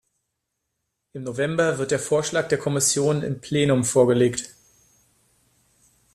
Im 1.13 1.21
November 1.21 1.77
wird 1.77 1.91
der 1.91 1.99
Vorschlag 1.99 2.47
der 2.47 2.57
Kommission 2.57 3.21
im 3.21 3.39
Plenum 3.39 3.85
vorgelegt. 3.85 4.49